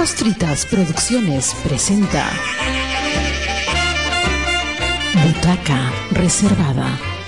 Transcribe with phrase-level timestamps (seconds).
[0.00, 2.24] Papas Fritas Producciones presenta
[5.12, 7.19] Butaca Reservada.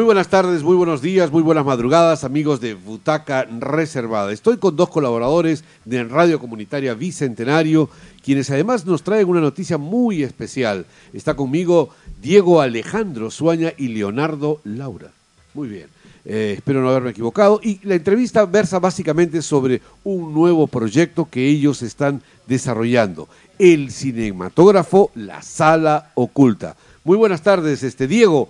[0.00, 4.32] Muy buenas tardes, muy buenos días, muy buenas madrugadas, amigos de Butaca Reservada.
[4.32, 7.90] Estoy con dos colaboradores de Radio Comunitaria Bicentenario,
[8.24, 10.86] quienes además nos traen una noticia muy especial.
[11.12, 11.90] Está conmigo
[12.22, 15.10] Diego Alejandro Suaña y Leonardo Laura.
[15.52, 15.88] Muy bien,
[16.24, 17.60] eh, espero no haberme equivocado.
[17.62, 25.10] Y la entrevista versa básicamente sobre un nuevo proyecto que ellos están desarrollando, el cinematógrafo
[25.14, 26.74] La Sala Oculta.
[27.04, 28.48] Muy buenas tardes, este Diego.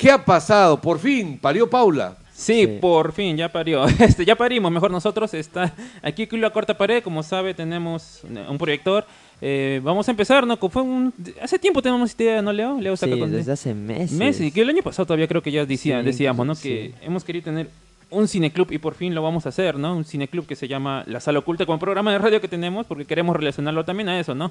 [0.00, 0.80] ¿Qué ha pasado?
[0.80, 2.16] Por fin, parió Paula.
[2.32, 3.84] Sí, por fin, ya parió.
[4.00, 5.34] Este, ya parimos, mejor nosotros.
[5.34, 9.04] Está aquí con la corta pared, como sabe, tenemos un proyector.
[9.42, 10.56] Eh, vamos a empezar, ¿no?
[10.56, 11.12] Fue un,
[11.42, 12.80] hace tiempo tenemos idea, ¿no, Leo?
[12.80, 14.12] Leo sí, desde hace meses.
[14.12, 16.54] Meses, que el año pasado todavía creo que ya decía, decíamos, ¿no?
[16.54, 17.68] Que hemos querido tener
[18.08, 19.94] un cineclub y por fin lo vamos a hacer, ¿no?
[19.94, 23.04] Un cineclub que se llama La Sala Oculta, como programa de radio que tenemos, porque
[23.04, 24.50] queremos relacionarlo también a eso, ¿no?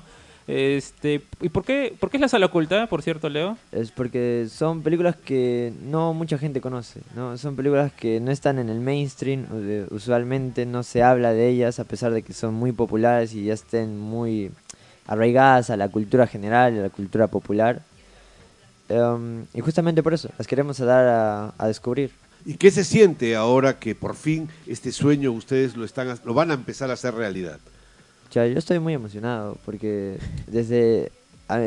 [0.51, 3.55] Este, ¿Y por qué, por qué es La Sala Oculta, por cierto, Leo?
[3.71, 7.37] Es porque son películas que no mucha gente conoce, ¿no?
[7.37, 9.45] Son películas que no están en el mainstream,
[9.91, 13.53] usualmente no se habla de ellas, a pesar de que son muy populares y ya
[13.53, 14.49] estén muy
[15.05, 17.83] arraigadas a la cultura general, a la cultura popular.
[18.89, 22.09] Um, y justamente por eso las queremos dar a, a descubrir.
[22.43, 26.49] ¿Y qué se siente ahora que por fin este sueño ustedes lo, están, lo van
[26.49, 27.59] a empezar a hacer realidad?
[28.31, 31.11] Ya, yo estoy muy emocionado porque desde,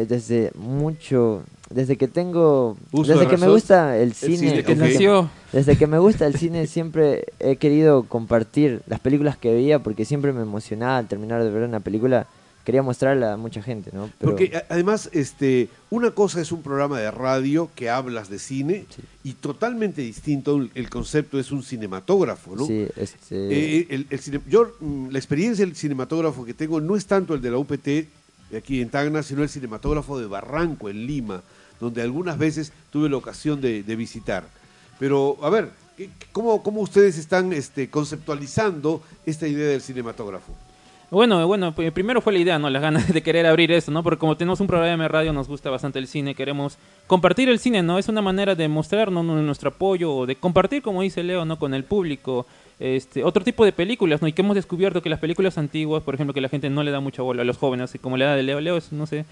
[0.09, 4.63] desde mucho, desde que tengo, desde que me gusta el cine,
[5.53, 10.05] desde que me gusta el cine siempre he querido compartir las películas que veía porque
[10.05, 12.27] siempre me emocionaba al terminar de ver una película
[12.65, 14.11] quería mostrarla a mucha gente, ¿no?
[14.21, 18.87] Porque además, este, una cosa es un programa de radio que hablas de cine
[19.25, 22.67] y totalmente distinto el concepto es un cinematógrafo, ¿no?
[22.67, 23.81] Sí, este...
[23.81, 27.51] Eh, el, yo, mm, la experiencia del cinematógrafo que tengo no es tanto el de
[27.51, 27.89] la UPT
[28.57, 31.43] aquí en Tacna, sino el cinematógrafo de Barranco, en Lima,
[31.81, 34.47] donde algunas veces tuve la ocasión de, visitar.
[34.99, 35.71] Pero, a ver,
[36.31, 40.55] ¿cómo, cómo ustedes están este, conceptualizando esta idea del cinematógrafo?
[41.13, 42.71] Bueno, bueno, primero fue la idea, ¿no?
[42.71, 44.03] Las ganas de querer abrir esto, ¿no?
[44.03, 47.59] Porque como tenemos un programa de radio, nos gusta bastante el cine, queremos compartir el
[47.59, 47.99] cine, ¿no?
[47.99, 51.59] Es una manera de mostrarnos nuestro apoyo, de compartir, como dice Leo, ¿no?
[51.59, 52.47] Con el público,
[52.83, 54.27] este, otro tipo de películas, ¿no?
[54.27, 56.91] Y que hemos descubierto que las películas antiguas, por ejemplo, que la gente no le
[56.91, 58.61] da mucha bola a los jóvenes, como le da de Leo.
[58.61, 59.25] Leo es, no sé,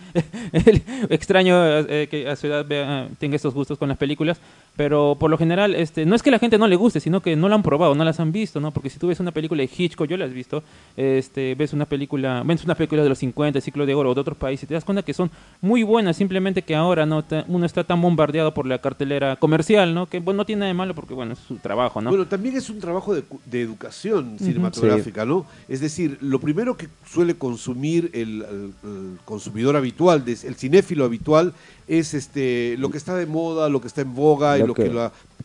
[1.11, 4.41] extraño eh, que a su edad vea, tenga estos gustos con las películas,
[4.77, 7.35] pero por lo general, este, no es que la gente no le guste, sino que
[7.35, 8.71] no la han probado, no las han visto, ¿no?
[8.71, 10.63] Porque si tú ves una película de Hitchcock, yo la has visto,
[10.97, 14.15] este, ves una película, ves una película de los 50, el ciclo de oro o
[14.15, 15.29] de otros países, y te das cuenta que son
[15.61, 20.07] muy buenas, simplemente que ahora no uno está tan bombardeado por la cartelera comercial, ¿no?
[20.07, 22.11] Que bueno, no tiene nada de malo porque, bueno, es su trabajo, ¿no?
[22.11, 25.47] Bueno, también es un trabajo de de educación cinematográfica, ¿no?
[25.69, 28.75] Es decir, lo primero que suele consumir el,
[29.25, 31.55] consumidor habitual, el cinéfilo habitual,
[31.89, 34.93] es este lo que está de moda, lo que está en boga y lo que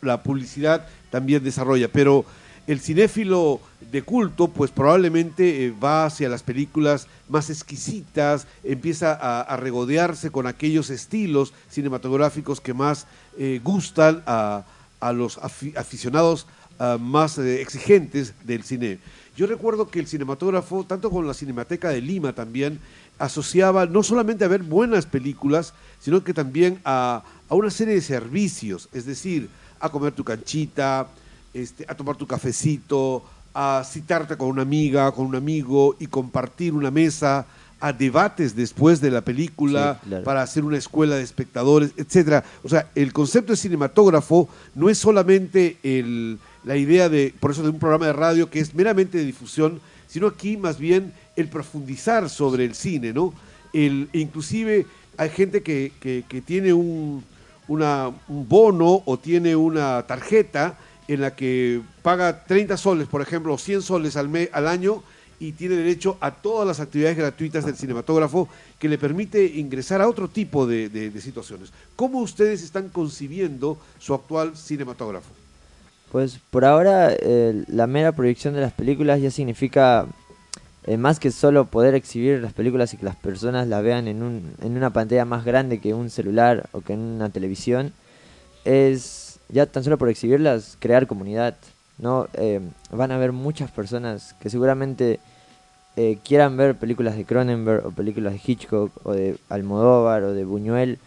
[0.02, 1.88] la, publicidad también desarrolla.
[1.88, 2.26] Pero
[2.68, 3.60] el cinéfilo
[3.92, 10.48] de culto, pues probablemente eh, va hacia las películas más exquisitas, empieza a, regodearse con
[10.48, 13.08] aquellos estilos cinematográficos que más
[13.38, 14.66] eh, gustan a,
[15.14, 19.00] los aficionados Ah, más eh, exigentes del cine.
[19.38, 22.80] Yo recuerdo que el cinematógrafo, tanto con la Cinemateca de Lima también,
[23.18, 28.90] asociaba no solamente a ver buenas películas, sino que también a, una serie de servicios,
[28.92, 29.50] es decir,
[29.80, 31.08] a comer tu canchita,
[31.54, 36.74] este, a tomar tu cafecito, a citarte con una amiga, con un amigo y compartir
[36.74, 37.46] una mesa,
[37.80, 42.44] a debates después de la película para hacer una escuela de espectadores, etcétera.
[42.64, 47.64] O sea, el concepto de cinematógrafo no es solamente el, la idea de, por eso
[47.64, 51.48] de un programa de radio que es meramente de difusión, sino aquí más bien el
[51.48, 53.34] profundizar sobre el cine, ¿no?
[53.72, 54.86] El, inclusive
[55.18, 57.24] hay gente que, que, tiene un,
[57.68, 60.78] una, un bono o tiene una tarjeta
[61.08, 65.04] en la que paga 30 soles, por ejemplo, o 100 soles al, al año
[65.40, 68.48] y tiene derecho a todas las actividades gratuitas del cinematógrafo
[68.80, 71.72] que le permite ingresar a otro tipo de, de situaciones.
[71.96, 75.45] ¿Cómo ustedes están concibiendo su actual cinematógrafo?
[76.12, 77.12] Pues por ahora
[77.68, 80.08] la mera proyección de las películas ya significa
[80.88, 84.22] eh, más que solo poder exhibir las películas y que las personas las vean en,
[84.22, 87.92] un, en una pantalla más grande que un celular o que en una televisión,
[88.66, 91.56] es ya tan solo por exhibirlas crear comunidad.
[91.98, 92.28] ¿no?
[92.34, 92.62] Eh,
[92.92, 95.20] van a haber muchas personas que seguramente
[95.96, 100.46] eh, quieran ver películas de Cronenberg o películas de Hitchcock o de Almodóvar o de
[100.46, 101.00] Buñuel,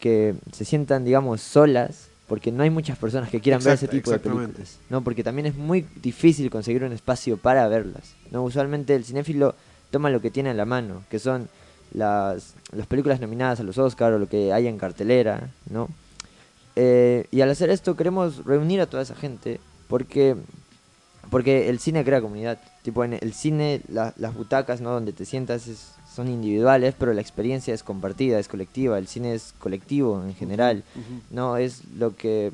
[0.00, 4.10] que se sientan, digamos, solas, porque no hay muchas personas que quieran ver ese tipo
[4.10, 5.02] de películas, ¿no?
[5.04, 8.42] Porque también es muy difícil conseguir un espacio para verlas, ¿no?
[8.42, 9.54] Usualmente el cinéfilo
[9.90, 11.48] toma lo que tiene a la mano, que son
[11.92, 15.88] las, las películas nominadas a los Oscars o lo que hay en cartelera, ¿no?
[16.76, 20.34] Eh, y al hacer esto queremos reunir a toda esa gente porque
[21.30, 22.58] porque el cine crea comunidad.
[22.82, 24.90] Tipo, en el cine, la- las butacas, ¿no?
[24.90, 28.98] Donde te sientas es- son individuales, pero la experiencia es compartida, es colectiva.
[28.98, 30.84] El cine es colectivo en general.
[31.30, 32.52] No es lo que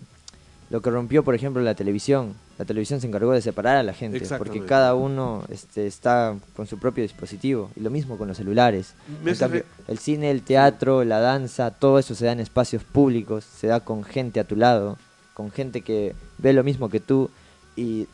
[0.70, 2.34] lo que rompió, por ejemplo, la televisión.
[2.56, 6.66] La televisión se encargó de separar a la gente, porque cada uno este, está con
[6.66, 7.70] su propio dispositivo.
[7.74, 8.94] Y lo mismo con los celulares.
[9.38, 13.66] Cambio, el cine, el teatro, la danza, todo eso se da en espacios públicos, se
[13.66, 14.96] da con gente a tu lado,
[15.34, 17.30] con gente que ve lo mismo que tú
[17.76, 18.06] y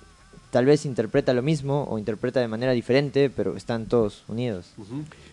[0.57, 4.73] tal vez interpreta lo mismo o interpreta de manera diferente, pero están todos unidos.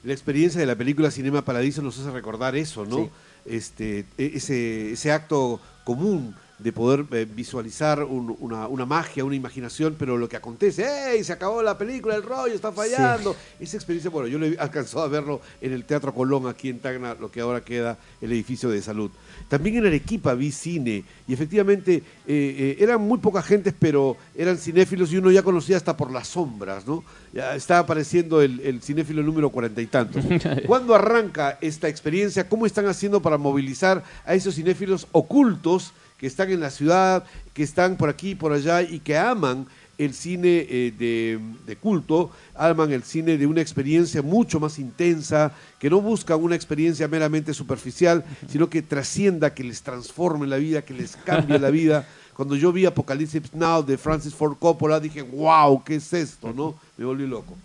[0.04, 2.98] La experiencia de la película Cinema Paradiso nos hace recordar eso, ¿no?
[2.98, 3.10] Sí.
[3.46, 9.36] Este, e- ese, ese acto común de poder eh, visualizar un- una, una magia, una
[9.36, 11.24] imaginación, pero lo que acontece, ¡hey!
[11.24, 13.34] Se acabó la película, el rollo está fallando.
[13.62, 16.80] Esa experiencia, bueno, yo lo he alcanzado a verlo en el Teatro Colón, aquí en
[16.80, 19.10] Tacna, lo que ahora queda el edificio de salud.
[19.48, 24.58] También en Arequipa vi cine y efectivamente eh, eh, eran muy poca gente, pero eran
[24.58, 27.04] cinéfilos y uno ya conocía hasta por las sombras, ¿no?
[27.34, 30.24] Ya está apareciendo el, el cinéfilo número cuarenta y tantos.
[30.68, 32.48] ¿Cuándo arranca esta experiencia?
[32.48, 37.64] ¿Cómo están haciendo para movilizar a esos cinéfilos ocultos que están en la ciudad, que
[37.64, 39.68] están por aquí y por allá y que aman
[40.04, 45.54] el cine eh, de, de culto, aman el cine de una experiencia mucho más intensa,
[45.80, 50.84] que no buscan una experiencia meramente superficial, sino que trascienda, que les transforme la vida,
[50.84, 52.08] que les cambie la vida.
[52.36, 56.52] Cuando yo vi Apocalypse Now de Francis Ford Coppola, dije, wow, ¿qué es esto?
[56.54, 56.76] ¿no?
[56.98, 57.56] Me volví loco.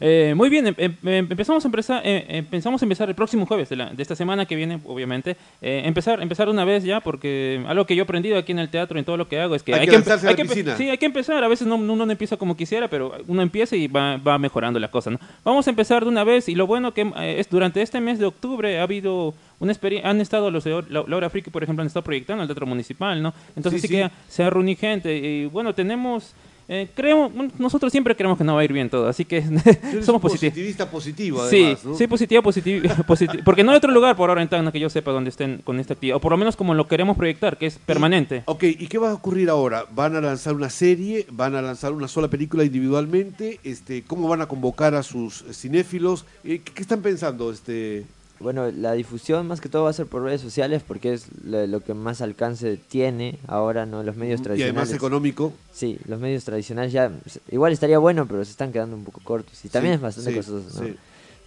[0.00, 3.46] Eh, muy bien, em- em- em- empezamos a empezar, eh, eh, pensamos empezar el próximo
[3.46, 5.36] jueves de, la- de esta semana que viene, obviamente.
[5.60, 8.68] Eh, empezar, empezar una vez ya, porque algo que yo he aprendido aquí en el
[8.68, 10.42] teatro y en todo lo que hago es que Hay que lanzarse a la que.
[10.76, 11.42] Sí, hay que empezar.
[11.42, 14.78] A veces no, uno no empieza como quisiera, pero uno empieza y va, va mejorando
[14.78, 15.10] la cosa.
[15.10, 15.18] ¿no?
[15.44, 18.26] Vamos a empezar de una vez y lo bueno que es durante este mes de
[18.26, 19.72] octubre ha habido una
[20.04, 23.34] han estado los de Laura Friki, por ejemplo, han estado proyectando el teatro municipal, ¿no?
[23.56, 24.00] Entonces Sí, sí, sí.
[24.02, 26.34] que se ha reunido gente y bueno, tenemos...
[26.70, 29.40] Eh, creemos, nosotros siempre creemos que no va a ir bien todo, así que
[30.02, 30.52] somos positivos.
[30.52, 31.94] positivista positivo, Sí, además, ¿no?
[31.94, 33.42] sí, positivo, positivo, positivo.
[33.42, 35.80] Porque no hay otro lugar por ahora en Tacna que yo sepa donde estén con
[35.80, 36.16] esta actividad.
[36.18, 38.42] O por lo menos como lo queremos proyectar, que es permanente.
[38.44, 39.86] Ok, ¿y qué va a ocurrir ahora?
[39.94, 41.24] ¿Van a lanzar una serie?
[41.30, 43.60] ¿Van a lanzar una sola película individualmente?
[43.64, 46.26] Este, ¿Cómo van a convocar a sus cinéfilos?
[46.44, 47.50] Eh, ¿Qué, qué están pensando?
[47.50, 48.04] Este,
[48.40, 51.66] Bueno, la difusión más que todo va a ser por redes sociales porque es lo,
[51.66, 54.02] lo que más alcance tiene ahora, ¿no?
[54.04, 54.76] Los medios y tradicionales.
[54.76, 55.52] además económico.
[55.72, 57.10] Sí, los medios tradicionales ya
[57.50, 60.30] igual estaría bueno, pero se están quedando un poco cortos y también Sí, es bastante
[60.30, 60.86] sí, costoso, ¿no?
[60.88, 60.96] sí.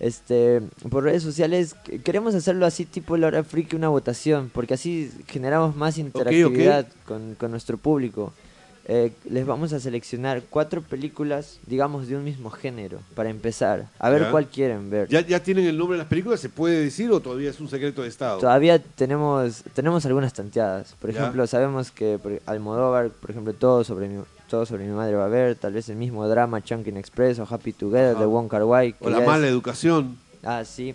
[0.02, 4.74] Este, por redes sociales que- queremos hacerlo así tipo la hora friki una votación, porque
[4.74, 8.34] así generamos más interactividad Con, con nuestro público.
[8.86, 14.10] Eh, les vamos a seleccionar cuatro películas, digamos, de un mismo género, para empezar, a
[14.10, 14.32] ver Ya.
[14.32, 15.08] cuál quieren ver.
[15.08, 16.40] ¿Ya, ¿Ya tienen el nombre de las películas?
[16.40, 18.40] ¿Se puede decir o todavía es un secreto de Estado?
[18.40, 20.96] Todavía tenemos tenemos algunas tanteadas.
[21.00, 21.20] Por Ya.
[21.20, 25.26] ejemplo, sabemos que por- Almodóvar, por ejemplo, todo sobre mi todo sobre mi madre va
[25.26, 28.20] a ver, tal vez el mismo drama Chunkin Express o Happy Together Ajá.
[28.20, 28.96] de Wong Kar Wai.
[29.00, 30.18] o la mala educación.
[30.44, 30.94] Ah, sí.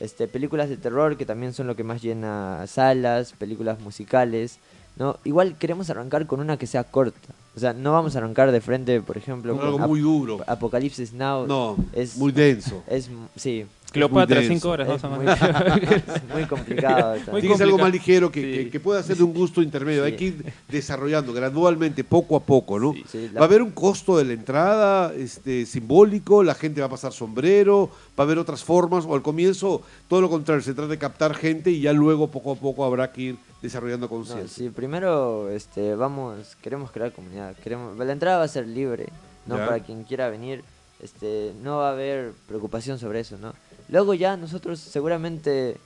[0.00, 4.58] Este, películas de terror que también son lo que más llena salas, películas musicales,
[4.96, 5.18] ¿no?
[5.24, 7.28] Igual queremos arrancar con una que sea corta.
[7.56, 10.00] O sea, no vamos a arrancar de frente, por ejemplo, Con con algo Ap- muy
[10.00, 10.38] duro.
[10.46, 11.46] Apocalipsis Now.
[11.46, 12.82] No, es muy denso.
[12.88, 15.02] es sí, Cleopatra, cinco horas.
[15.02, 15.10] ¿no?
[15.10, 17.16] muy, es muy complicado.
[17.30, 18.64] Muy Tienes algo más ligero que, Sí.
[18.64, 20.04] que- que pueda ser de un gusto intermedio.
[20.04, 20.10] Sí.
[20.10, 22.92] Hay que ir desarrollando gradualmente, poco a poco, ¿no?
[22.92, 23.04] Sí.
[23.10, 26.88] Sí, la- Va a haber un costo de la entrada este, simbólico, la gente va
[26.88, 30.74] a pasar sombrero, va a haber otras formas, o al comienzo todo lo contrario, se
[30.74, 34.10] trata de captar gente y ya luego poco a poco habrá que ir desarrollando No,
[34.10, 34.48] conciencia.
[34.48, 37.54] sí, primero este, vamos, queremos crear comunidad.
[37.62, 39.06] Queremos, la entrada va a ser libre,
[39.46, 39.56] ¿no?
[39.56, 39.66] Ya.
[39.66, 40.62] Para quien quiera venir,
[41.02, 43.54] este, no va a haber preocupación sobre eso, ¿no?
[43.88, 45.76] Luego ya nosotros seguramente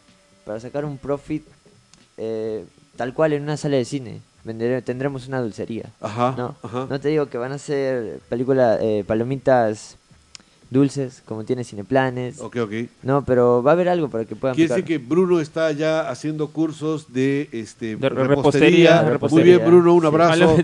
[0.45, 1.45] para sacar un profit
[2.17, 2.65] eh,
[2.97, 5.91] tal cual en una sala de cine vendere- tendremos una dulcería.
[6.01, 6.87] Ajá, No, ajá.
[6.89, 9.97] no te digo que van a ser películas, eh, palomitas
[10.71, 12.41] dulces como tiene Cineplanes.
[12.41, 12.73] Ok, ok.
[13.03, 14.83] No, pero va a haber algo para que puedan Quiere picar.
[14.83, 18.27] decir que Bruno está ya haciendo cursos de, este, De repostería.
[18.29, 19.57] repostería, Muy repostería.
[19.59, 20.57] bien, Bruno, un abrazo.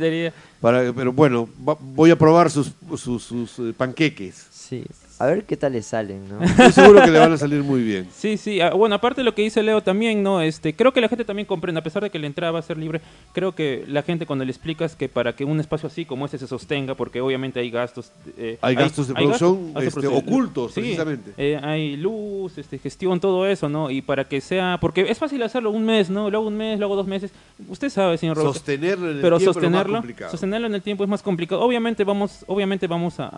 [0.60, 4.46] Para, pero bueno, va- voy a probar sus, sus, sus, eh, panqueques.
[4.52, 4.84] Sí,
[5.20, 6.42] A ver qué tal le salen, ¿no?
[6.44, 8.08] Estoy seguro que le van a salir muy bien.
[8.12, 8.60] Sí, sí.
[8.60, 10.40] ah, Bueno, aparte de lo que dice Leo también, ¿no?
[10.40, 12.62] Este, creo que la gente también comprende, a pesar de que la entrada va a
[12.62, 13.00] ser libre,
[13.32, 16.38] creo que la gente cuando le explicas que para que un espacio así como ese
[16.38, 18.10] se sostenga, porque obviamente hay gastos...
[18.36, 20.28] eh, Hay gastos de producción, gastos de este, producción.
[20.28, 21.32] ocultos, Sí, precisamente.
[21.36, 23.90] eh, hay luz, este, gestión, todo eso, ¿no?
[23.90, 24.78] Y para que sea...
[24.80, 26.28] Porque es fácil hacerlo un mes, ¿no?
[26.28, 27.30] Luego un mes, luego dos meses.
[27.68, 28.54] Usted sabe, señor Roberto.
[28.54, 30.30] Sostenerlo en el pero tiempo es lo más sostenerlo, complicado.
[30.32, 31.60] sostenerlo en el tiempo es más complicado.
[31.60, 33.28] Obviamente vamos, obviamente vamos a-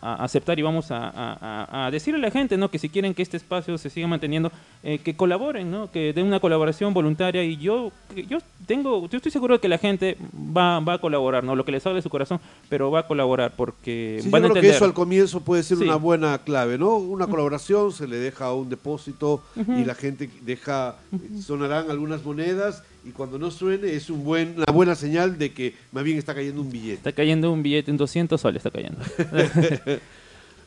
[0.00, 2.70] a aceptar y vamos a, a- a- decirle a la gente, ¿no?
[2.70, 5.90] Que si quieren que este espacio se siga manteniendo, eh, que colaboren, ¿no?
[5.90, 7.90] Que den una colaboración voluntaria y yo,
[8.28, 11.56] yo tengo, yo estoy seguro de que la gente va, va a colaborar, ¿no?
[11.56, 14.46] Lo que les sale de su corazón, pero va a colaborar porque Sí, van yo
[14.46, 14.76] a creo que entender.
[14.76, 15.84] eso al comienzo puede ser Sí.
[15.84, 16.96] una buena clave, ¿no?
[16.96, 20.96] Una colaboración, se le deja un depósito y la gente deja,
[21.40, 25.74] sonarán algunas monedas y cuando no suene es un buen, una buena señal de que
[25.92, 26.94] más bien está cayendo un billete.
[26.94, 28.98] Está cayendo un billete, un 200 soles está cayendo.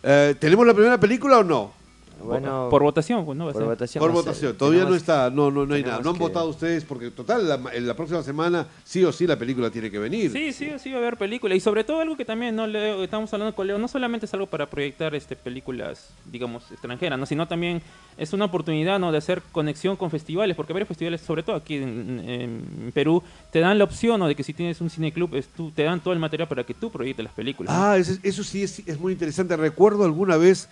[0.03, 1.80] Eh, ¿Tenemos la primera película o no?
[2.25, 3.45] Bueno, por votación, pues, ¿no?
[3.45, 3.69] Va a por ser.
[3.69, 4.01] votación.
[4.01, 6.01] Por votación, todavía no está, no, no, no hay nada.
[6.01, 9.27] No han que- votado ustedes porque total, la, en la próxima semana sí o sí
[9.27, 10.31] la película tiene que venir.
[10.31, 11.57] Sí, sí, sí va a haber películas.
[11.57, 14.33] Y sobre todo algo que también no Leo, estamos hablando con Leo, no solamente es
[14.33, 17.25] algo para proyectar este películas, digamos, extranjeras, ¿no?
[17.25, 17.81] sino también
[18.17, 19.11] es una oportunidad ¿no?
[19.11, 23.59] de hacer conexión con festivales, porque varios festivales, sobre todo aquí en, en Perú, te
[23.59, 24.27] dan la opción ¿no?
[24.27, 26.73] de que si tienes un cineclub, es tú, te dan todo el material para que
[26.73, 27.73] tú proyectes las películas.
[27.75, 27.83] ¿no?
[27.83, 29.55] Ah, eso, eso sí es, es muy interesante.
[29.57, 30.69] Recuerdo alguna vez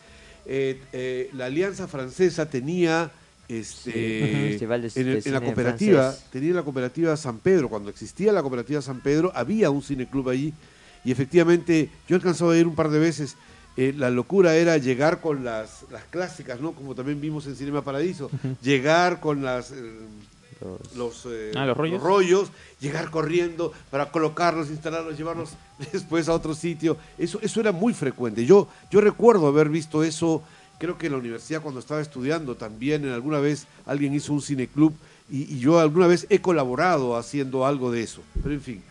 [0.52, 3.12] eh, eh, la Alianza Francesa tenía
[3.48, 4.54] este
[4.98, 6.26] en, el- de en la cooperativa, francés.
[6.32, 10.54] tenía la cooperativa San Pedro, cuando existía la cooperativa San Pedro, había un cineclub allí
[11.06, 13.36] y efectivamente yo alcanzaba a ir un par de veces.
[13.78, 16.74] Eh, la locura era llegar con las, las clásicas, ¿no?
[16.74, 18.30] Como también vimos en Cinema Paradiso.
[18.62, 19.76] Llegar con las eh,
[20.62, 22.02] Los- los, eh, Ah, ¿los rollos?
[22.04, 25.52] rollos, llegar corriendo para colocarlos, instalarlos, llevarlos
[25.94, 26.98] después a otro sitio.
[27.18, 28.46] Eso, eso era muy frecuente.
[28.46, 30.44] Yo, yo recuerdo haber visto eso,
[30.78, 34.42] creo que en la universidad cuando estaba estudiando también, en alguna vez alguien hizo un
[34.42, 34.94] cineclub
[35.32, 38.22] y, y yo alguna vez he colaborado haciendo algo de eso.
[38.42, 38.84] Pero en fin,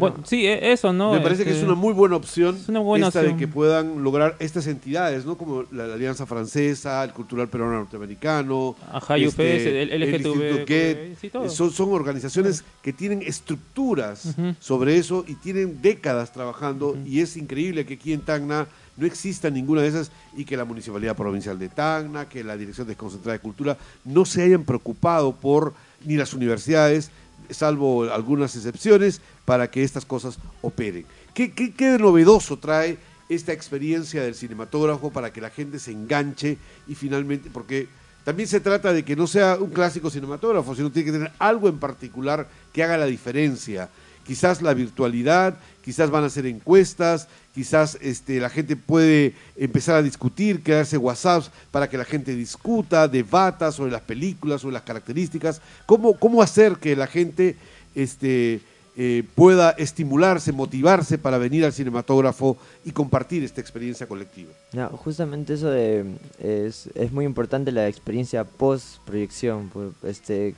[0.00, 1.12] Bueno, sí, e- eso, ¿no?
[1.12, 3.48] me parece que es Este, una muy buena opción es una buena esta de que
[3.48, 5.36] puedan lograr estas entidades, ¿no?
[5.36, 11.16] Como la, la Alianza Francesa, el Cultural Peruano Norteamericano, Ajá, UPS, el LGTB, Instituto Goethe,
[11.20, 11.44] sí, todo.
[11.46, 17.36] eh, son, son organizaciones que tienen estructuras sobre eso y tienen décadas trabajando y es
[17.36, 21.58] increíble que aquí en Tacna no exista ninguna de esas y que la Municipalidad Provincial
[21.58, 25.72] de Tacna, que la Dirección Desconcentrada de Cultura no se hayan preocupado por
[26.04, 27.10] ni las universidades,
[27.54, 31.04] salvo algunas excepciones, para que estas cosas operen.
[31.34, 36.58] ¿Qué, qué, qué novedoso trae esta experiencia del cinematógrafo para que la gente se enganche
[36.86, 37.88] y finalmente, porque
[38.24, 41.68] también se trata de que no sea un clásico cinematógrafo, sino tiene que tener algo
[41.68, 43.88] en particular que haga la diferencia.
[44.26, 50.02] Quizás la virtualidad, quizás van a hacer encuestas, quizás este, la gente puede empezar a
[50.02, 55.60] discutir, crearse WhatsApps para que la gente discuta, debata sobre las películas, sobre las características.
[55.86, 57.56] ¿Cómo, cómo hacer que la gente
[57.94, 58.60] este,
[58.94, 64.52] eh, pueda estimularse, motivarse para venir al cinematógrafo y compartir esta experiencia colectiva?
[64.72, 66.04] No, justamente eso de,
[66.38, 69.70] es, es muy importante la experiencia post proyección.
[70.02, 70.54] Este,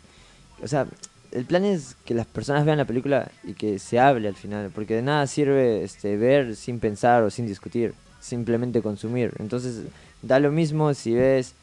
[0.62, 0.86] o sea,
[1.34, 4.70] el plan es que las personas vean la película y que se hable al final,
[4.74, 9.32] porque de nada sirve este, ver sin pensar o sin discutir, simplemente consumir.
[9.38, 9.82] Entonces,
[10.22, 11.54] da lo mismo si ves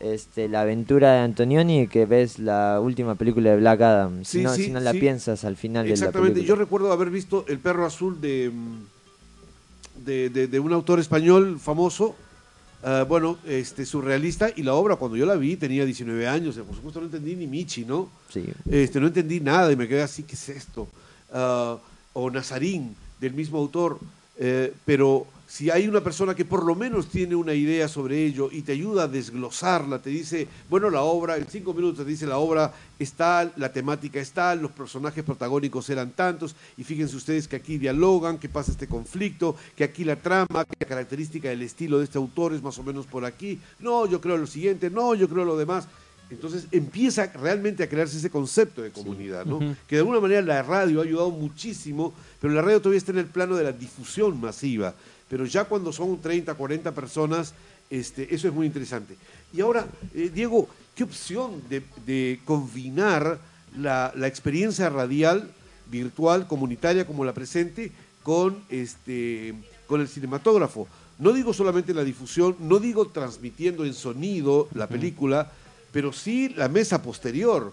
[0.00, 4.42] este, la aventura de Antonioni que ves la última película de Black Adam, Sí, si
[4.44, 4.98] no, sí, si no la sí.
[5.00, 8.50] piensas al final de la Exactamente, yo recuerdo haber visto El perro azul de,
[10.04, 12.16] de, de- de un autor español famoso,
[12.82, 16.74] ah, bueno, este surrealista, y la obra cuando yo la vi tenía 19 años, por
[16.74, 18.08] supuesto no entendí ni Michi, ¿no?
[18.28, 18.44] Sí.
[18.70, 20.88] Este, no entendí nada y me quedé así, ¿qué es esto?
[21.32, 21.78] Ah,
[22.12, 23.98] o Nazarín, del mismo autor,
[24.38, 28.50] eh, pero si hay una persona que por lo menos tiene una idea sobre ello
[28.52, 32.24] y te ayuda a desglosarla, te dice, bueno, la obra, en cinco minutos te dice
[32.24, 37.16] la obra es tal, la temática es tal, los personajes protagónicos eran tantos, y fíjense
[37.16, 41.48] ustedes que aquí dialogan, que pasa este conflicto, que aquí la trama, que la característica
[41.48, 44.46] del estilo de este autor es más o menos por aquí, no, yo creo lo
[44.46, 45.88] siguiente, no, yo creo lo demás.
[46.30, 49.58] Entonces empieza realmente a crearse ese concepto de comunidad, ¿no?
[49.88, 53.18] Que de alguna manera la radio ha ayudado muchísimo, pero la radio todavía está en
[53.18, 54.94] el plano de la difusión masiva.
[55.30, 57.54] Pero ya cuando son 30, 40 personas,
[57.88, 59.14] este, eso es muy interesante.
[59.52, 63.38] Y ahora, eh, Diego, ¿qué opción de, de combinar
[63.78, 65.48] la, la experiencia radial,
[65.88, 67.92] virtual, comunitaria como la presente,
[68.24, 69.54] con, este,
[69.86, 70.88] con el cinematógrafo?
[71.20, 75.52] No digo solamente la difusión, no digo transmitiendo en sonido la película,
[75.92, 77.72] pero sí la mesa posterior.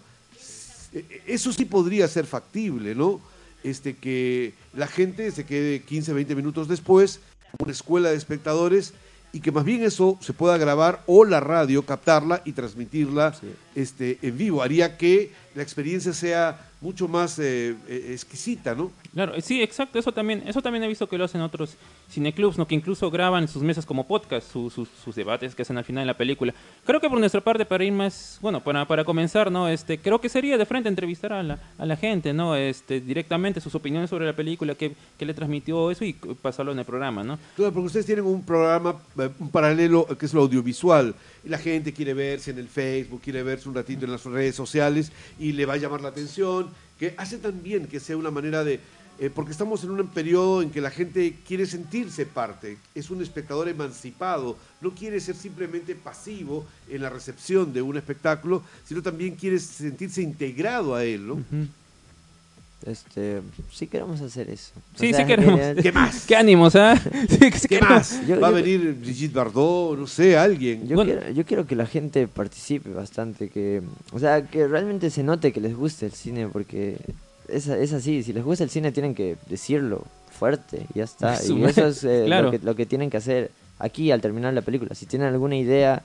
[0.94, 3.20] Eh, Eso sí podría ser factible, ¿no?
[3.64, 7.20] Este, que la gente se quede 15, 20 minutos después,
[7.60, 8.94] una escuela de espectadores,
[9.34, 13.36] y que más bien eso se pueda grabar o la radio captarla y transmitirla
[13.76, 14.64] este, en vivo.
[14.64, 18.92] Haría que la experiencia sea mucho más eh, eh, exquisita, ¿no?
[19.14, 19.98] Claro, eh, sí, exacto.
[19.98, 21.76] Eso también, eso también he visto que lo hacen otros
[22.12, 22.68] cineclubs, ¿no?
[22.68, 26.08] Que incluso graban sus mesas como podcast, sus, sus debates que hacen al final de
[26.08, 26.54] la película.
[26.86, 29.68] Creo que por nuestra parte, para ir más, bueno, para, para comenzar, ¿no?
[29.68, 32.56] Este, creo que sería de frente entrevistar a la, a la gente, ¿no?
[32.56, 36.80] Este, directamente sus opiniones sobre la película, qué, qué le transmitió eso y pasarlo en
[36.80, 37.40] el programa, ¿no?
[37.56, 38.98] Claro, porque ustedes tienen un programa,
[39.40, 41.16] un paralelo que es lo audiovisual.
[41.44, 44.56] Y la gente quiere verse en el Facebook, quiere verse un ratito en las redes
[44.56, 46.67] sociales y le va a llamar la atención,
[46.98, 48.80] que hace también que sea una manera de
[49.20, 53.20] eh, porque estamos en un periodo en que la gente quiere sentirse parte, es un
[53.24, 59.36] espectador emancipado, no quiere ser simplemente pasivo en la recepción de un espectáculo, sino también
[59.36, 61.44] quiere sentirse integrado a él, ¿no?
[62.86, 63.42] Este,
[63.72, 64.72] sí queremos hacer eso.
[64.96, 65.60] Sí, sí queremos.
[65.82, 66.26] ¿Qué más?
[66.28, 67.00] ¿Qué ánimos, ah?
[67.68, 68.20] ¿Qué más?
[68.42, 70.88] Va a venir Brigitte Bardot, no sé, alguien.
[70.88, 73.82] Yo, quiero, yo quiero que la gente participe bastante, que,
[74.12, 76.98] o sea, que realmente se note que les guste el cine, porque
[77.48, 80.06] es, es así, si les gusta el cine tienen que decirlo
[80.38, 81.38] fuerte, ya está.
[81.48, 84.62] y eso es eh, lo, que, lo que tienen que hacer aquí al terminar la
[84.62, 84.96] película.
[84.96, 86.04] Si tienen alguna idea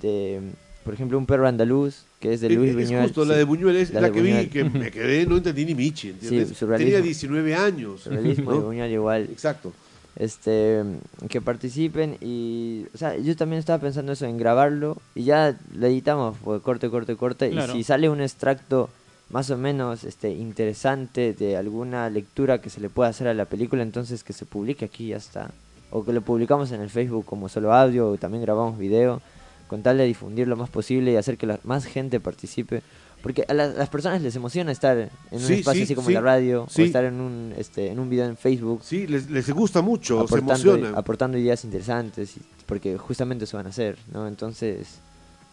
[0.00, 0.40] de,
[0.86, 3.02] por ejemplo, un perro andaluz, que es de Luis es, Buñuel.
[3.02, 6.10] justo la de Buñuel es la, que vi, que me quedé, no entendí ni Michi,
[6.10, 6.56] ¿entiendes?
[6.56, 8.02] Tenía 19 años.
[8.02, 9.22] Surrealismo de Buñuel igual.
[9.24, 9.72] Exacto.
[10.14, 10.84] Este,
[11.28, 15.88] que participen y, o sea, yo también estaba pensando eso, en grabarlo y ya lo
[15.88, 18.88] editamos, pues, corte, corte, corte, y si sale un extracto
[19.30, 23.46] más o menos este interesante de alguna lectura que se le pueda hacer a la
[23.46, 25.50] película, entonces que se publique aquí ya está.
[25.90, 29.20] O que lo publicamos en el Facebook como solo audio, o también grabamos video,
[29.66, 32.82] con tal de difundir lo más posible y hacer que la, más gente participe.
[33.22, 35.10] Porque a las personas les emociona estar en
[35.44, 38.36] un espacio así como la radio, o estar en un, este, en un video en
[38.36, 38.82] Facebook.
[38.84, 40.96] Sí, les, les gusta mucho, aportando, se emociona.
[40.96, 42.34] Aportando ideas interesantes,
[42.66, 44.28] porque justamente eso van a hacer, ¿no?
[44.28, 45.00] Entonces,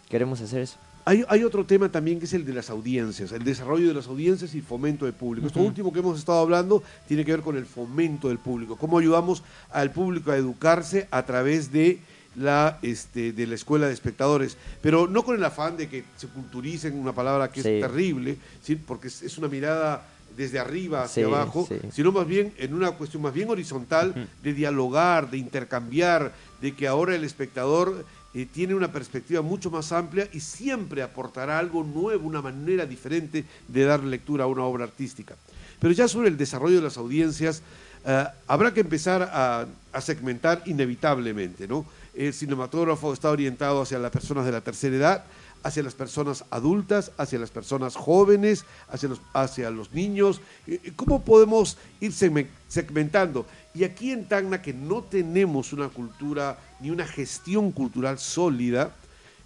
[0.08, 0.78] queremos hacer eso.
[1.06, 4.08] Hay, hay, otro tema también que es el de las audiencias, el desarrollo de las
[4.08, 5.48] audiencias y fomento del público.
[5.48, 9.00] Esto último que hemos estado hablando tiene que ver con el fomento del público, cómo
[9.00, 12.00] ayudamos al público a educarse a través de
[12.36, 16.28] la, este, de la escuela de espectadores, pero no con el afán de que se
[16.28, 18.76] culturicen, una palabra que es terrible, ¿sí?
[18.76, 23.34] porque es, una mirada desde arriba hacia abajo, sino más bien en una cuestión más
[23.34, 29.44] bien horizontal de dialogar, de intercambiar, de que ahora el espectador eh, tiene una perspectiva
[29.44, 34.48] mucho más amplia y siempre aportará algo nuevo, una manera diferente de dar lectura a
[34.48, 35.36] una obra artística.
[35.80, 37.62] Pero ya sobre el desarrollo de las audiencias,
[38.06, 41.68] eh, habrá que empezar a, a, segmentar inevitablemente.
[41.68, 41.86] ¿no?
[42.14, 45.26] El cinematógrafo está orientado hacia las personas de la tercera edad,
[45.64, 50.42] hacia las personas adultas, hacia las personas jóvenes, hacia los, hacia los niños.
[50.68, 53.46] Eh, eh, ¿Cómo podemos ir segmentando?
[53.74, 58.94] Y aquí en Tacna, que no tenemos una cultura ni una gestión cultural sólida,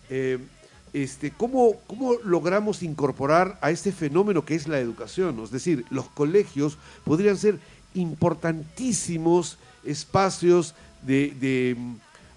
[0.09, 0.39] eh,
[0.93, 5.39] este, ¿cómo, ¿cómo, logramos incorporar a este fenómeno que es la educación?
[5.43, 7.59] Es decir, los colegios podrían ser
[7.93, 11.77] importantísimos espacios de,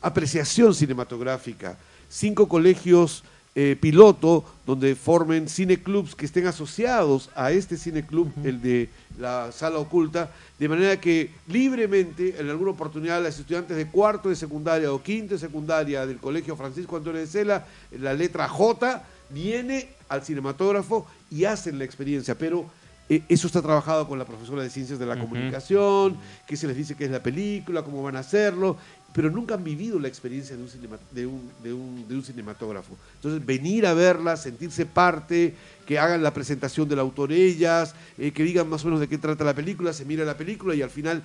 [0.00, 1.76] apreciación cinematográfica.
[2.08, 3.22] Cinco colegios
[3.56, 9.78] eh, piloto donde formen cineclubs que estén asociados a este cineclub, el de la sala
[9.78, 15.02] oculta, de manera que libremente, en alguna oportunidad, los estudiantes de cuarto de secundaria o
[15.02, 17.66] quinto de secundaria del Colegio Francisco Antonio de Sela,
[17.98, 22.66] la letra J, viene al cinematógrafo y hacen la experiencia, pero
[23.08, 26.76] eh, eso está trabajado con la profesora de Ciencias de la Comunicación, que se les
[26.76, 28.76] dice qué es la película, cómo van a hacerlo,
[29.12, 32.96] pero nunca han vivido la experiencia de un, de un, de un, cinematógrafo.
[33.16, 35.55] Entonces, venir a verla, sentirse parte,
[35.87, 39.18] que hagan la presentación del autor ellas, eh, que digan más o menos de qué
[39.18, 41.23] trata la película, se mira la película y al final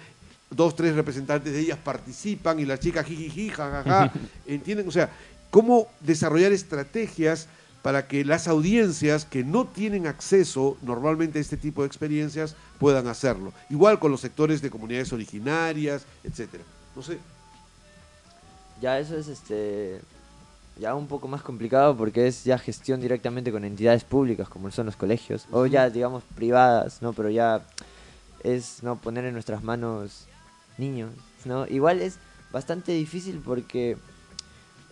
[0.49, 4.11] dos, tres representantes de ellas participan y la chica jijiji, jajaja,
[4.47, 4.87] ¿entienden?
[4.87, 5.11] O sea,
[5.51, 7.47] cómo desarrollar estrategias
[7.83, 13.07] para que las audiencias que no tienen acceso normalmente a este tipo de experiencias puedan
[13.07, 13.53] hacerlo.
[13.69, 16.63] Igual con los sectores de comunidades originarias, etcétera.
[16.95, 17.19] No sé,
[18.81, 20.01] ya eso es este
[20.77, 24.87] ya un poco más complicado porque es ya gestión directamente con entidades públicas como son
[24.87, 27.13] los colegios o ya digamos privadas, ¿no?
[27.13, 27.61] Pero ya
[28.43, 30.27] es no poner en nuestras manos
[30.77, 31.11] niños,
[31.45, 31.65] ¿no?
[31.67, 32.17] Igual es
[32.51, 33.97] bastante difícil porque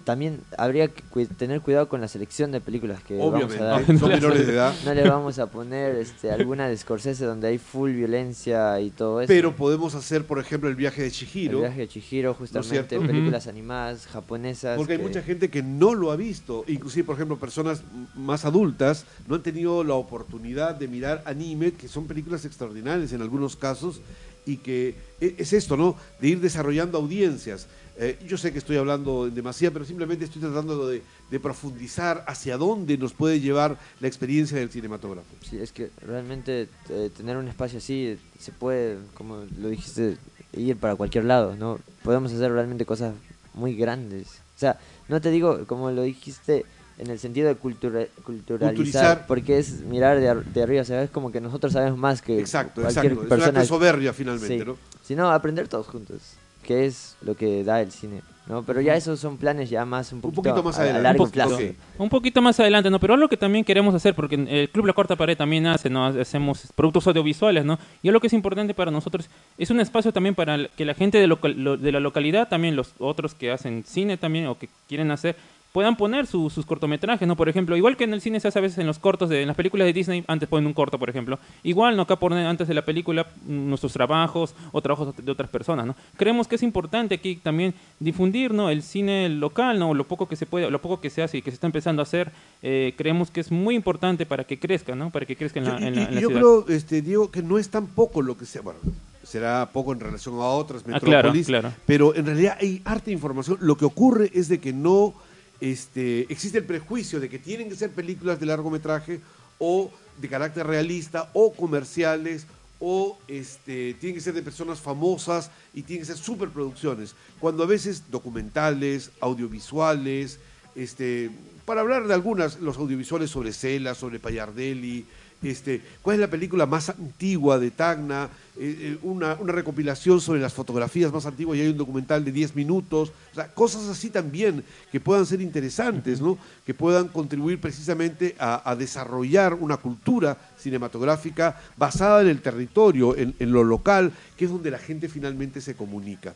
[0.04, 3.86] también habría que tener cuidado con la selección de películas que vamos a dar.
[3.86, 4.74] son menores de edad.
[4.86, 9.22] No le vamos a poner este, alguna de Scorsese donde hay full violencia y todo
[9.22, 9.28] eso.
[9.28, 11.60] Pero podemos hacer, por ejemplo, el viaje de Chihiro.
[11.60, 14.78] El viaje de Chihiro, justamente, películas animadas japonesas.
[14.78, 16.66] Porque hay mucha gente que no lo ha visto.
[16.68, 17.84] Inclusive, por ejemplo, personas
[18.16, 23.22] más adultas no han tenido la oportunidad de mirar anime, que son películas extraordinarias en
[23.22, 24.02] algunos casos,
[24.46, 25.96] y que e- es esto, ¿no?
[26.20, 27.68] De ir desarrollando audiencias.
[27.96, 32.26] Eh, yo sé que estoy hablando en demasía, pero simplemente estoy tratando de, de profundizar
[32.28, 35.28] hacia dónde nos puede llevar la experiencia del cinematógrafo.
[35.48, 40.18] Sí, es que realmente eh, tener un espacio así eh, se puede, como lo dijiste,
[40.54, 41.80] ir para cualquier lado, ¿no?
[42.04, 43.14] Podemos hacer realmente cosas
[43.54, 44.28] muy grandes.
[44.56, 46.66] O sea, no te digo, como lo dijiste,
[46.98, 49.28] en el sentido de cultura- culturalizar, Culturizar.
[49.28, 52.22] porque es mirar de, ar- de arriba, o sea, es como que nosotros sabemos más
[52.22, 53.10] que Exacto, cualquier exacto.
[53.10, 53.60] Es un acto persona.
[53.62, 54.64] de soberbia finalmente, Sí.
[54.66, 54.78] ¿no?
[55.02, 56.22] sino aprender todos juntos,
[56.64, 58.64] que es lo que da el cine, ¿no?
[58.64, 61.04] Pero ya esos son planes ya más un poquito, poquito más a- a, adelante.
[61.04, 61.48] largo Un poquito.
[61.48, 61.64] plazo.
[61.66, 61.76] Ok.
[62.00, 63.00] Un poquito más adelante, ¿no?
[63.02, 66.06] Pero algo que también queremos hacer, porque el Club La Corta Pared también hace, ¿no?
[66.06, 67.78] Hacemos productos audiovisuales, ¿no?
[68.02, 71.18] Y lo que es importante para nosotros es un espacio también para que la gente
[71.18, 74.70] de, local- lo- de la localidad, también los otros que hacen cine también o que
[74.88, 75.36] quieren hacer,
[75.74, 77.36] puedan poner su- sus cortometrajes, ¿no?
[77.36, 79.42] Por ejemplo, igual que en el cine se hace a veces en los cortos, de,
[79.42, 81.40] en las películas de Disney, antes ponen un corto, por ejemplo.
[81.64, 82.04] Igual, ¿no?
[82.04, 85.96] Acá ponen antes de la película nuestros trabajos o trabajos de otras personas, ¿no?
[86.16, 88.70] Creemos que es importante aquí también difundir, ¿no?
[88.70, 89.96] El cine local, ¿no?
[89.96, 92.02] Lo poco que se puede, lo poco que se hace y que se está empezando
[92.02, 92.32] a hacer,
[92.62, 95.10] eh, creemos que es muy importante para que crezca, ¿no?
[95.10, 96.40] Para que crezca en la, Yo, en la- y en la yo ciudad.
[96.42, 98.62] creo, este, Diego, que no es tan poco lo que sea.
[98.62, 98.78] Bueno,
[99.24, 101.72] será poco en relación a otras Ah, claro, metrópolis, claro.
[101.88, 103.58] pero en realidad hay harta información.
[103.60, 105.16] Lo que ocurre es de que no
[105.64, 109.22] este, existe el prejuicio de que tienen que ser películas de largometraje
[109.60, 112.48] o de carácter realista o comerciales
[112.82, 117.66] o este, tienen que ser de personas famosas y tienen que ser superproducciones, cuando a
[117.66, 120.38] veces documentales, audiovisuales,
[120.76, 121.32] este,
[121.64, 125.06] para hablar de algunas, los audiovisuales sobre Cela, sobre Payardelli,
[125.44, 128.30] este, ¿cuál es la película más antigua de Tacna?
[128.56, 132.32] Eh, eh, una, una recopilación sobre las fotografías más antiguas y hay un documental de
[132.32, 136.38] 10 minutos, o sea, cosas así también que puedan ser interesantes, ¿no?
[136.64, 143.34] que puedan contribuir precisamente a, a desarrollar una cultura cinematográfica basada en el territorio, en,
[143.40, 146.36] en lo local, que es donde la gente finalmente se comunica.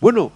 [0.00, 0.30] Bueno,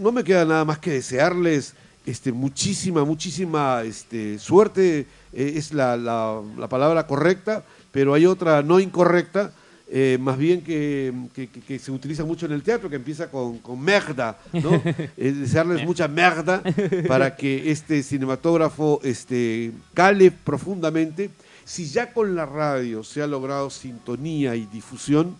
[0.00, 1.74] no me queda nada más que desearles
[2.06, 8.62] este, muchísima, muchísima este, suerte, eh, es la, la- la palabra correcta, pero hay otra
[8.62, 9.52] no incorrecta,
[9.94, 13.78] eh, más bien que, que- se utiliza mucho en el teatro, que empieza con, con
[13.80, 14.70] merda, ¿no?
[15.16, 16.62] Eh, desearles mucha merda
[17.06, 21.30] para que este cinematógrafo este, cale profundamente.
[21.64, 25.36] Si ya con la radio se ha logrado sintonía y difusión,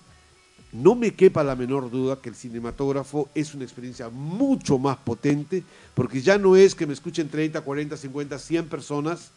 [0.72, 5.62] no me quepa la menor duda que el cinematógrafo es una experiencia mucho más potente,
[5.94, 9.30] porque ya no es que me escuchen 30, 40, 50, 100 personas,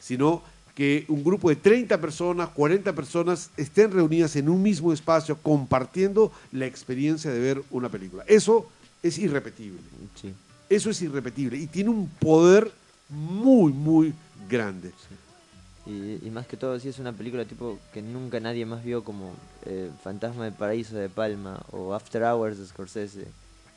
[0.00, 0.42] sino
[0.74, 6.30] que un grupo de 30 personas, 40 personas estén reunidas en un mismo espacio compartiendo
[6.52, 8.24] la experiencia de ver una película.
[8.26, 8.68] Eso
[9.02, 9.80] es irrepetible.
[10.20, 10.34] Sí.
[10.68, 12.70] Eso es irrepetible y tiene un poder
[13.08, 14.12] muy, muy
[14.50, 14.92] grande.
[15.86, 19.04] Y, y más que todo, si es una película tipo que nunca nadie más vio
[19.04, 19.32] como
[19.66, 23.26] eh, Fantasma del Paraíso de Palma o After Hours de Scorsese.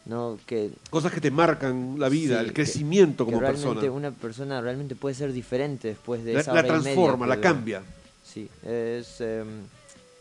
[0.06, 3.68] No, que, Cosas que te marcan la vida, sí, el que- crecimiento que como realmente
[3.68, 3.92] persona.
[3.92, 7.26] una persona realmente puede ser diferente después de La, esa la hora y media transforma,
[7.26, 7.84] que la cambia.
[8.24, 9.48] Sí, es em,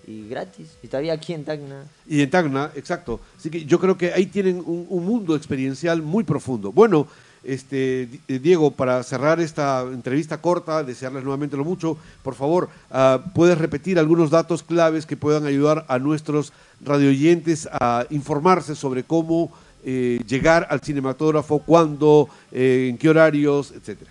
[0.07, 0.69] y gratis.
[0.83, 1.85] Y todavía aquí en Tacna.
[2.07, 3.21] Y en Tacna, exacto.
[3.39, 6.71] Así que yo creo que ahí tienen un, un mundo experiencial muy profundo.
[6.71, 7.07] Bueno,
[7.45, 13.21] este eh, Diego, para cerrar esta entrevista corta, desearles nuevamente lo mucho, por favor, ah,
[13.35, 16.53] puedes repetir algunos datos claves que puedan ayudar a nuestros
[16.85, 19.53] radioyentes a informarse sobre cómo
[19.85, 24.11] eh, llegar al cinematógrafo, cuándo, eh, en qué horarios, etcétera.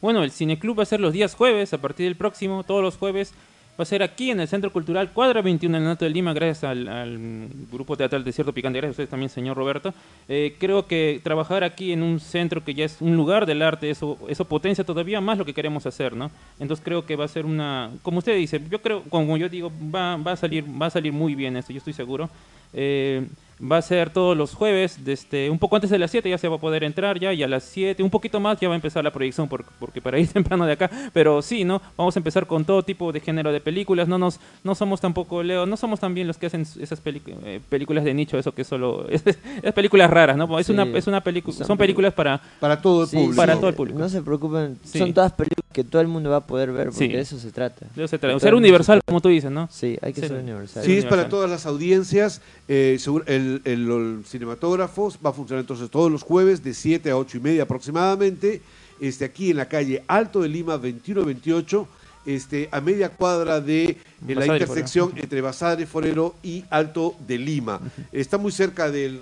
[0.00, 2.96] Bueno, el Cineclub va a ser los días jueves, a partir del próximo, todos los
[2.96, 3.32] jueves.
[3.78, 6.32] Va a ser aquí en el Centro Cultural Cuadra 21 en el Norte de Lima,
[6.32, 9.94] gracias al, Grupo Teatral Desierto Picante, gracias a ustedes también, señor Roberto.
[10.28, 13.88] Eh, creo que trabajar aquí en un centro que ya es un lugar del arte,
[13.88, 16.32] eso, potencia todavía más lo que queremos hacer, ¿no?
[16.58, 19.70] Entonces creo que va a ser una, como usted dice, yo creo, como yo digo,
[19.94, 22.28] va, va, a, salir, va a salir muy bien esto, yo estoy seguro.
[22.72, 23.28] Eh,
[23.60, 26.46] va a ser todos los jueves, desde un poco antes de las 7 ya se
[26.48, 28.76] va a poder entrar ya, y a las 7, un poquito más ya va a
[28.76, 31.80] empezar la proyección, por- porque para ir temprano de acá, pero sí, ¿no?
[31.96, 35.42] Vamos a empezar con todo tipo de género de películas, no nos no somos tampoco,
[35.42, 39.06] Leo, no somos también los que hacen esas eh, películas de nicho, eso que solo,
[39.10, 40.58] es, es películas raras, ¿no?
[40.58, 40.72] Es Sí.
[40.72, 43.36] una, es una película, Son son películas para, Para todo el Sí, público.
[43.36, 43.98] Para sí, todo el público.
[43.98, 44.98] No se preocupen, Sí.
[44.98, 47.08] son todas películas que todo el mundo va a poder ver, porque Sí.
[47.08, 47.86] de eso se trata.
[47.94, 48.38] de eso se trata.
[48.40, 49.68] ser universal, se como tú dices, ¿no?
[49.70, 50.82] Sí, hay que ser universal.
[50.84, 52.40] Sí, es para todas las audiencias.
[52.70, 57.10] eh, seguro- el, el- el cinematógrafo va a funcionar entonces todos los jueves de 7
[57.10, 58.60] a 8 y media aproximadamente.
[59.00, 61.86] Este, aquí en la calle Alto de Lima 2128,
[62.26, 63.96] este, a media cuadra de eh,
[64.34, 67.80] la intersección entre Basadre Forero y Alto de Lima.
[68.12, 69.20] Está muy cerca del,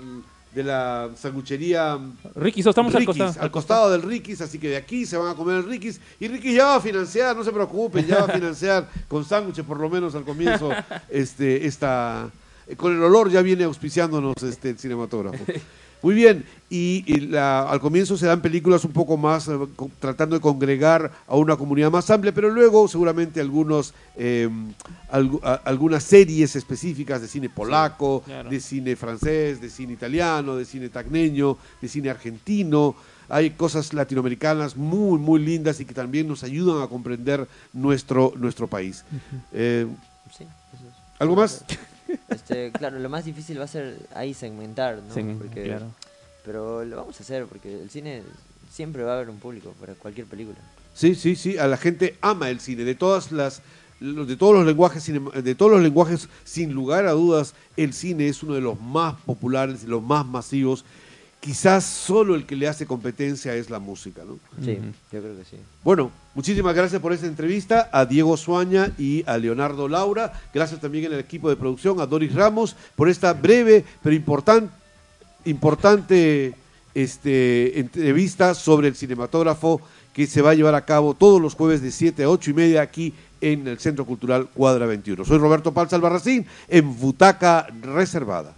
[0.55, 1.99] de la sanguchería
[2.35, 3.45] Ricky, so, estamos al Ricky's, costado.
[3.45, 6.01] al costado del Ricky's, así que de aquí se van a comer el Ricky's.
[6.19, 9.65] Y Ricky's ya va a financiar, no se preocupen, ya va a financiar con sándwiches
[9.67, 10.71] por lo menos al comienzo
[11.11, 12.31] este, esta,
[12.67, 15.45] eh, con el olor ya viene auspiciándonos este el cinematógrafo.
[16.03, 19.53] Muy bien, y, y la- al comienzo se dan películas un poco más eh,
[19.99, 24.49] tratando de congregar a una comunidad más amplia, pero luego seguramente algunos eh,
[25.11, 28.51] algu- a- algunas series específicas de cine polaco, claro.
[28.51, 32.95] de cine francés, de cine italiano, de cine tagneño, de cine argentino.
[33.29, 38.69] Hay cosas latinoamericanas muy, muy lindas y que también nos ayudan a comprender nuestro, nuestro
[38.69, 39.03] país.
[39.53, 39.87] Eh,
[40.37, 40.95] Sí, eso es.
[41.19, 41.65] ¿Algo más?
[42.29, 45.15] Este, claro, lo más difícil va a ser ahí segmentar, ¿no?
[45.15, 45.87] Sí, Porque- claro.
[46.45, 48.23] Pero lo vamos a hacer porque el cine
[48.73, 50.57] siempre va a haber un público para cualquier película.
[50.95, 51.59] Sí, sí, sí.
[51.59, 52.85] A la gente ama el cine.
[52.85, 53.63] De todas las,
[54.01, 58.43] de todos los lenguajes, de todos los lenguajes, sin lugar a dudas, el cine es
[58.45, 60.85] uno de los más populares y los más masivos.
[61.41, 64.39] Quizás solo el que le hace competencia es la música, ¿no?
[64.65, 64.79] Sí,
[65.13, 65.57] yo creo que sí.
[65.85, 70.33] Bueno, muchísimas gracias por esta entrevista a Diego Suaña y a Leonardo Laura.
[70.53, 74.71] Gracias también al equipo de producción, a Doris Ramos, por esta breve pero importan-
[75.45, 76.55] importante
[76.95, 79.81] este, entrevista sobre el cinematógrafo
[80.13, 82.55] que se va a llevar a cabo todos los jueves de 7 a 8 y
[82.55, 85.25] media aquí en el Centro Cultural Cuadra 21.
[85.25, 88.55] Soy Roberto Palza Albarracín en Butaca Reservada.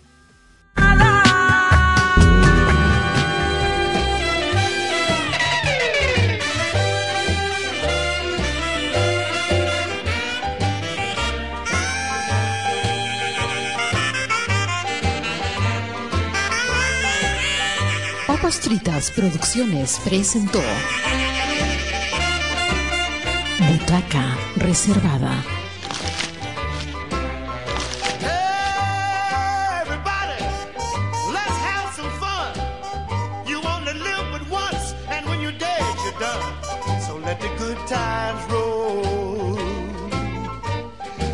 [35.42, 37.00] You're dead, you're done.
[37.02, 39.58] So let the good times roll.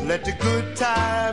[0.05, 1.24] Let the good times